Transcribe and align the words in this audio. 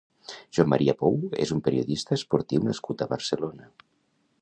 Joan 0.57 0.71
Maria 0.73 0.95
Pou 1.01 1.19
és 1.45 1.53
un 1.57 1.61
periodista 1.69 2.19
esportiu 2.19 2.67
nascut 2.71 3.05
a 3.07 3.11
Barcelona. 3.17 3.73